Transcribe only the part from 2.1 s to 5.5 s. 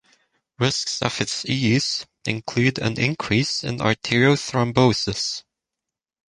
include an increase in arterial thrombosis.